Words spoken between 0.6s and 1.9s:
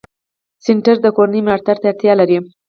کورس د کورنۍ ملاتړ ته